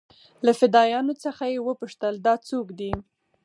له 0.45 0.51
فدايانو 0.59 1.13
څخه 1.23 1.43
يې 1.53 1.59
وپوښتل 1.67 2.13
دا 2.25 2.33
سوک 2.47 2.67
دې. 2.79 2.91